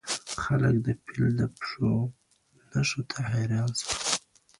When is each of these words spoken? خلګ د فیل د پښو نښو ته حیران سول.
خلګ 0.41 0.75
د 0.85 0.87
فیل 1.03 1.31
د 1.39 1.41
پښو 1.55 1.91
نښو 2.71 3.01
ته 3.09 3.19
حیران 3.31 3.71
سول. 3.79 3.97